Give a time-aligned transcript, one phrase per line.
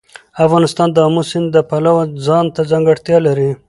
[0.45, 3.51] افغانستان د آمو سیند د پلوه ځانته ځانګړتیا لري.